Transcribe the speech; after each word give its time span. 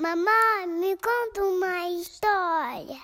Mamãe, 0.00 0.66
me 0.66 0.96
conta 0.96 1.44
uma 1.44 1.90
história. 1.90 2.98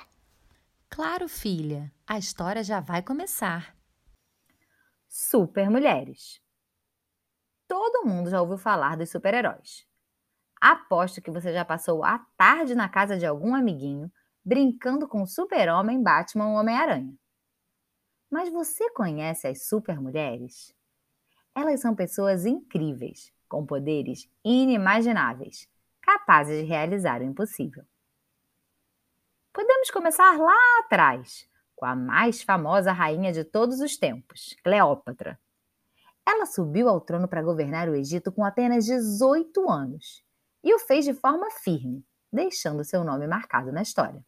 Claro, 0.88 1.28
filha, 1.28 1.92
a 2.06 2.16
história 2.16 2.64
já 2.64 2.80
vai 2.80 3.02
começar. 3.02 3.76
Super 5.06 5.68
Mulheres. 5.68 6.40
Todo 7.68 8.06
mundo 8.06 8.30
já 8.30 8.40
ouviu 8.40 8.56
falar 8.56 8.96
dos 8.96 9.10
super-heróis. 9.10 9.86
Aposto 10.58 11.20
que 11.20 11.30
você 11.30 11.52
já 11.52 11.66
passou 11.66 12.02
a 12.02 12.18
tarde 12.34 12.74
na 12.74 12.88
casa 12.88 13.18
de 13.18 13.26
algum 13.26 13.54
amiguinho 13.54 14.10
brincando 14.42 15.06
com 15.06 15.20
o 15.20 15.26
Super-Homem, 15.26 16.02
Batman 16.02 16.48
ou 16.48 16.54
Homem-Aranha. 16.54 17.14
Mas 18.30 18.50
você 18.50 18.90
conhece 18.92 19.46
as 19.46 19.68
super 19.68 20.00
mulheres? 20.00 20.74
Elas 21.54 21.78
são 21.78 21.94
pessoas 21.94 22.46
incríveis, 22.46 23.30
com 23.46 23.66
poderes 23.66 24.30
inimagináveis, 24.42 25.68
capazes 26.06 26.60
de 26.60 26.64
realizar 26.64 27.20
o 27.20 27.24
impossível. 27.24 27.84
Podemos 29.52 29.90
começar 29.90 30.38
lá 30.38 30.78
atrás, 30.78 31.48
com 31.74 31.84
a 31.84 31.96
mais 31.96 32.42
famosa 32.42 32.92
rainha 32.92 33.32
de 33.32 33.42
todos 33.42 33.80
os 33.80 33.96
tempos, 33.96 34.56
Cleópatra. 34.62 35.38
Ela 36.24 36.46
subiu 36.46 36.88
ao 36.88 37.00
trono 37.00 37.26
para 37.26 37.42
governar 37.42 37.88
o 37.88 37.94
Egito 37.94 38.30
com 38.30 38.44
apenas 38.44 38.84
18 38.84 39.68
anos 39.68 40.24
e 40.62 40.72
o 40.72 40.78
fez 40.78 41.04
de 41.04 41.12
forma 41.12 41.50
firme, 41.50 42.04
deixando 42.32 42.84
seu 42.84 43.02
nome 43.02 43.26
marcado 43.26 43.72
na 43.72 43.82
história. 43.82 44.24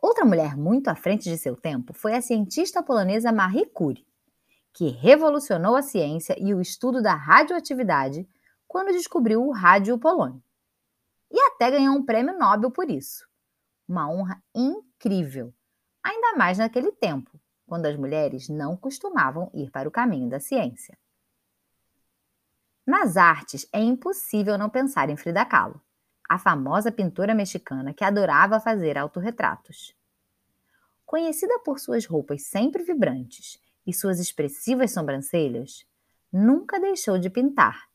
Outra 0.00 0.24
mulher 0.24 0.56
muito 0.56 0.88
à 0.88 0.94
frente 0.94 1.24
de 1.24 1.38
seu 1.38 1.56
tempo 1.56 1.92
foi 1.92 2.14
a 2.14 2.22
cientista 2.22 2.82
polonesa 2.82 3.32
Marie 3.32 3.66
Curie, 3.66 4.06
que 4.72 4.88
revolucionou 4.88 5.76
a 5.76 5.82
ciência 5.82 6.36
e 6.38 6.52
o 6.52 6.60
estudo 6.60 7.00
da 7.00 7.14
radioatividade 7.14 8.28
quando 8.74 8.90
descobriu 8.90 9.40
o 9.40 9.52
rádio 9.52 9.96
polônio. 9.96 10.42
E 11.30 11.38
até 11.38 11.70
ganhou 11.70 11.94
um 11.94 12.04
prêmio 12.04 12.36
Nobel 12.36 12.72
por 12.72 12.90
isso. 12.90 13.24
Uma 13.86 14.10
honra 14.10 14.42
incrível, 14.52 15.54
ainda 16.02 16.36
mais 16.36 16.58
naquele 16.58 16.90
tempo, 16.90 17.30
quando 17.68 17.86
as 17.86 17.96
mulheres 17.96 18.48
não 18.48 18.76
costumavam 18.76 19.48
ir 19.54 19.70
para 19.70 19.88
o 19.88 19.92
caminho 19.92 20.28
da 20.28 20.40
ciência. 20.40 20.98
Nas 22.84 23.16
artes, 23.16 23.64
é 23.72 23.78
impossível 23.80 24.58
não 24.58 24.68
pensar 24.68 25.08
em 25.08 25.16
Frida 25.16 25.44
Kahlo 25.44 25.80
a 26.28 26.36
famosa 26.36 26.90
pintora 26.90 27.32
mexicana 27.32 27.94
que 27.94 28.02
adorava 28.02 28.58
fazer 28.58 28.98
autorretratos. 28.98 29.94
Conhecida 31.06 31.60
por 31.60 31.78
suas 31.78 32.06
roupas 32.06 32.42
sempre 32.42 32.82
vibrantes 32.82 33.56
e 33.86 33.92
suas 33.94 34.18
expressivas 34.18 34.90
sobrancelhas, 34.90 35.86
nunca 36.32 36.80
deixou 36.80 37.20
de 37.20 37.30
pintar, 37.30 37.93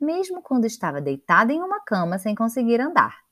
mesmo 0.00 0.42
quando 0.42 0.64
estava 0.64 1.00
deitada 1.00 1.52
em 1.52 1.60
uma 1.60 1.80
cama 1.80 2.18
sem 2.18 2.34
conseguir 2.34 2.80
andar. 2.80 3.24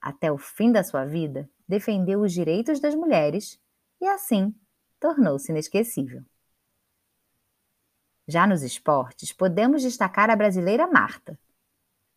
Até 0.00 0.30
o 0.30 0.38
fim 0.38 0.70
da 0.70 0.82
sua 0.82 1.04
vida, 1.04 1.48
defendeu 1.68 2.20
os 2.20 2.32
direitos 2.32 2.80
das 2.80 2.94
mulheres 2.94 3.60
e, 4.00 4.06
assim, 4.06 4.54
tornou-se 5.00 5.50
inesquecível. 5.50 6.22
Já 8.28 8.46
nos 8.46 8.62
esportes, 8.62 9.32
podemos 9.32 9.82
destacar 9.82 10.30
a 10.30 10.36
brasileira 10.36 10.86
Marta, 10.86 11.38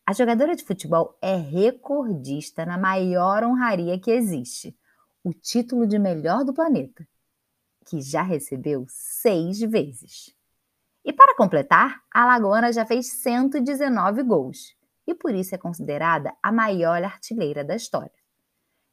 a 0.10 0.14
jogadora 0.14 0.56
de 0.56 0.64
futebol 0.64 1.16
é 1.22 1.36
recordista 1.36 2.66
na 2.66 2.80
maior 2.80 3.44
honraria 3.44 4.00
que 4.00 4.10
existe, 4.10 4.76
o 5.24 5.32
título 5.32 5.86
de 5.86 6.00
melhor 6.00 6.44
do 6.44 6.52
planeta, 6.52 7.08
que 7.86 8.02
já 8.02 8.24
recebeu 8.24 8.88
seis 8.90 9.60
vezes. 9.60 10.36
E 11.04 11.14
para 11.14 11.36
completar, 11.36 12.02
a 12.14 12.26
Lagoana 12.26 12.72
já 12.72 12.86
fez 12.86 13.08
119 13.22 14.24
gols 14.24 14.76
e 15.08 15.14
por 15.14 15.34
isso 15.34 15.56
é 15.56 15.58
considerada 15.58 16.34
a 16.44 16.52
maior 16.52 17.04
artilheira 17.04 17.64
da 17.64 17.76
história, 17.76 18.12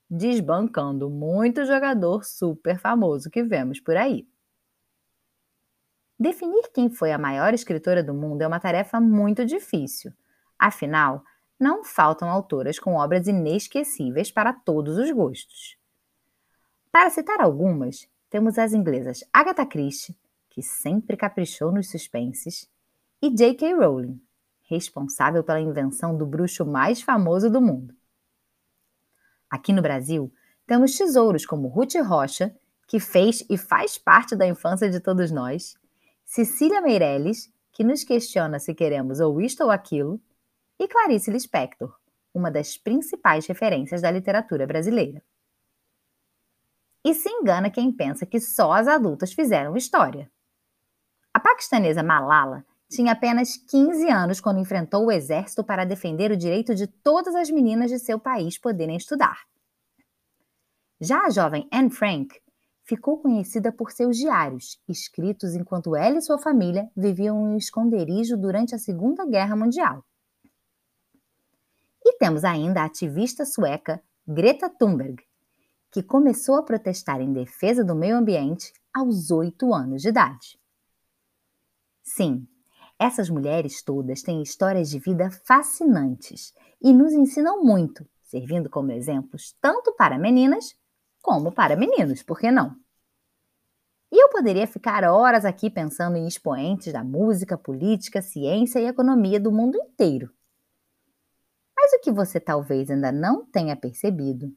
desbancando 0.09 1.11
muito 1.11 1.65
jogador 1.65 2.25
super 2.25 2.79
famoso 2.79 3.31
que 3.31 3.43
vemos 3.43 3.81
por 3.81 3.97
aí. 3.97 4.27
Definir 6.19 6.71
quem 6.73 6.89
foi 6.89 7.13
a 7.13 7.19
maior 7.19 7.53
escritora 7.53 8.03
do 8.03 8.15
mundo 8.15 8.43
é 8.43 8.47
uma 8.47 8.61
tarefa 8.61 8.99
muito 8.99 9.45
difícil 9.45 10.13
Afinal, 10.59 11.23
não 11.61 11.85
faltam 11.85 12.31
autoras 12.31 12.79
com 12.79 12.95
obras 12.95 13.27
inesquecíveis 13.27 14.31
para 14.31 14.53
todos 14.53 14.97
os 14.97 15.11
gostos. 15.11 15.77
Para 16.91 17.11
citar 17.11 17.41
algumas, 17.41 18.09
temos 18.31 18.59
as 18.59 18.73
inglesas 18.73 19.23
Agatha 19.33 19.67
Christie, 19.67 20.17
que 20.57 20.63
sempre 20.63 21.19
caprichou 21.19 21.71
nos 21.71 21.91
suspenses, 21.91 22.67
e 23.21 23.29
J.K. 23.29 23.75
Rowling, 23.75 24.19
responsável 24.63 25.45
pela 25.45 25.61
invenção 25.61 26.17
do 26.17 26.25
bruxo 26.25 26.65
mais 26.65 27.03
famoso 27.03 27.51
do 27.51 27.61
mundo. 27.61 27.95
Aqui 29.51 29.71
no 29.71 29.83
Brasil, 29.83 30.33
temos 30.67 30.97
tesouros 30.97 31.45
como 31.45 31.69
Ruth 31.69 31.97
Rocha, 32.03 32.57
que 32.89 32.99
fez 32.99 33.45
e 33.51 33.59
faz 33.59 33.99
parte 33.99 34.35
da 34.35 34.47
infância 34.47 34.89
de 34.89 34.99
todos 34.99 35.31
nós, 35.31 35.77
Cecília 36.25 36.81
Meirelles, 36.81 37.53
que 37.71 37.85
nos 37.85 38.03
questiona 38.03 38.59
se 38.59 38.75
queremos 38.75 39.21
ou 39.21 39.39
isto 39.43 39.63
ou 39.63 39.71
aquilo, 39.71 40.19
e 40.79 40.89
Clarice 40.89 41.31
Lispector, 41.31 41.95
uma 42.33 42.51
das 42.51 42.79
principais 42.79 43.47
referências 43.47 44.01
da 44.01 44.11
literatura 44.11 44.67
brasileira. 44.67 45.23
E 47.05 47.13
se 47.13 47.29
engana 47.29 47.71
quem 47.71 47.93
pensa 47.93 48.25
que 48.25 48.41
só 48.41 48.73
as 48.73 48.89
adultas 48.89 49.35
fizeram 49.35 49.77
história. 49.77 50.31
Paquistanesa 51.57 52.03
Malala 52.03 52.67
tinha 52.87 53.13
apenas 53.13 53.57
15 53.57 54.11
anos 54.11 54.41
quando 54.41 54.61
enfrentou 54.61 55.07
o 55.07 55.11
exército 55.11 55.65
para 55.65 55.87
defender 55.87 56.31
o 56.31 56.37
direito 56.37 56.75
de 56.75 56.87
todas 56.87 57.35
as 57.35 57.49
meninas 57.49 57.91
de 57.91 57.99
seu 57.99 58.19
país 58.21 58.59
poderem 58.59 58.95
estudar. 58.95 59.39
Já 61.01 61.25
a 61.25 61.31
jovem 61.31 61.67
Anne 61.73 61.91
Frank 61.91 62.39
ficou 62.85 63.19
conhecida 63.19 63.73
por 63.73 63.91
seus 63.91 64.19
diários, 64.19 64.79
escritos 64.87 65.55
enquanto 65.55 65.97
ela 65.97 66.19
e 66.19 66.21
sua 66.23 66.39
família 66.39 66.91
viviam 66.95 67.41
em 67.41 67.55
um 67.55 67.57
esconderijo 67.57 68.37
durante 68.37 68.75
a 68.75 68.79
Segunda 68.79 69.25
Guerra 69.25 69.57
Mundial. 69.57 70.05
E 72.05 72.19
temos 72.19 72.45
ainda 72.45 72.83
a 72.83 72.85
ativista 72.85 73.47
sueca 73.47 74.03
Greta 74.29 74.69
Thunberg, 74.69 75.25
que 75.91 76.03
começou 76.03 76.57
a 76.57 76.63
protestar 76.63 77.23
em 77.23 77.33
defesa 77.33 77.83
do 77.83 77.97
meio 77.97 78.17
ambiente 78.17 78.75
aos 78.93 79.31
oito 79.31 79.73
anos 79.73 80.03
de 80.03 80.11
idade. 80.11 80.59
Sim, 82.07 82.47
essas 82.99 83.29
mulheres 83.29 83.83
todas 83.83 84.23
têm 84.23 84.41
histórias 84.41 84.89
de 84.89 85.01
vida 85.01 85.29
fascinantes 85.45 86.55
e 86.81 86.93
nos 86.93 87.13
ensinam 87.13 87.65
muito, 87.65 88.09
servindo 88.23 88.71
como 88.71 88.93
exemplos 88.93 89.57
tanto 89.61 89.93
para 89.97 90.17
meninas 90.17 90.77
como 91.21 91.51
para 91.51 91.75
meninos, 91.75 92.23
por 92.23 92.39
que 92.39 92.53
não? 92.53 92.77
E 94.13 94.23
eu 94.23 94.29
poderia 94.29 94.69
ficar 94.69 95.03
horas 95.03 95.45
aqui 95.45 95.69
pensando 95.69 96.17
em 96.17 96.29
expoentes 96.29 96.93
da 96.93 97.03
música, 97.03 97.59
política, 97.59 98.23
ciência 98.23 98.79
e 98.79 98.87
economia 98.87 99.41
do 99.41 99.51
mundo 99.51 99.77
inteiro. 99.77 100.33
Mas 101.77 101.93
o 101.95 102.01
que 102.01 102.13
você 102.13 102.39
talvez 102.39 102.89
ainda 102.89 103.11
não 103.11 103.45
tenha 103.45 103.77
percebido 103.77 104.57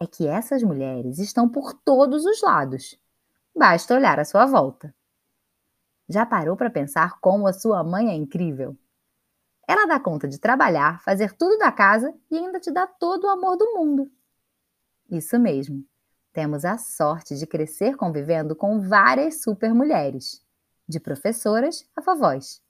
é 0.00 0.06
que 0.08 0.26
essas 0.26 0.64
mulheres 0.64 1.20
estão 1.20 1.48
por 1.48 1.72
todos 1.72 2.24
os 2.24 2.42
lados. 2.42 2.98
Basta 3.56 3.94
olhar 3.94 4.18
à 4.18 4.24
sua 4.24 4.44
volta. 4.44 4.92
Já 6.08 6.26
parou 6.26 6.56
para 6.56 6.70
pensar 6.70 7.18
como 7.20 7.46
a 7.46 7.52
sua 7.52 7.82
mãe 7.82 8.10
é 8.10 8.14
incrível? 8.14 8.76
Ela 9.66 9.86
dá 9.86 10.00
conta 10.00 10.28
de 10.28 10.38
trabalhar, 10.38 11.00
fazer 11.02 11.32
tudo 11.32 11.58
da 11.58 11.70
casa 11.70 12.12
e 12.30 12.36
ainda 12.36 12.58
te 12.58 12.70
dá 12.70 12.86
todo 12.86 13.24
o 13.24 13.30
amor 13.30 13.56
do 13.56 13.74
mundo. 13.74 14.10
Isso 15.10 15.38
mesmo. 15.38 15.84
Temos 16.32 16.64
a 16.64 16.78
sorte 16.78 17.36
de 17.36 17.46
crescer 17.46 17.96
convivendo 17.96 18.56
com 18.56 18.80
várias 18.80 19.42
super 19.42 19.74
mulheres, 19.74 20.44
de 20.88 20.98
professoras 20.98 21.86
a 21.94 22.00
vovós. 22.00 22.62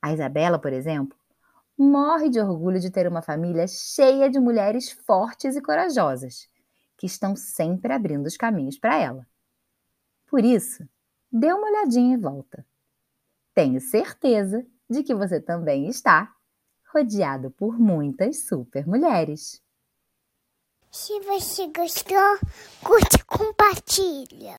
A 0.00 0.12
Isabela, 0.12 0.58
por 0.58 0.72
exemplo, 0.72 1.16
morre 1.76 2.28
de 2.28 2.40
orgulho 2.40 2.80
de 2.80 2.90
ter 2.90 3.06
uma 3.06 3.22
família 3.22 3.66
cheia 3.66 4.30
de 4.30 4.40
mulheres 4.40 4.90
fortes 4.90 5.54
e 5.54 5.62
corajosas, 5.62 6.48
que 6.96 7.06
estão 7.06 7.36
sempre 7.36 7.92
abrindo 7.92 8.26
os 8.26 8.36
caminhos 8.36 8.78
para 8.78 8.96
ela. 8.96 9.26
Por 10.26 10.44
isso, 10.44 10.88
dê 11.32 11.52
uma 11.52 11.66
olhadinha 11.66 12.14
em 12.14 12.20
volta. 12.20 12.66
Tenho 13.54 13.80
certeza 13.80 14.66
de 14.88 15.02
que 15.02 15.14
você 15.14 15.40
também 15.40 15.88
está 15.88 16.30
rodeado 16.92 17.50
por 17.50 17.78
muitas 17.78 18.46
super 18.46 18.86
mulheres. 18.86 19.62
Se 20.90 21.18
você 21.20 21.68
gostou, 21.68 22.38
curte 22.84 23.16
e 23.16 23.24
compartilha. 23.24 24.50